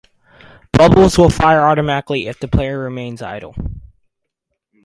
[0.73, 3.53] Bubbles will fire automatically if the player remains idle.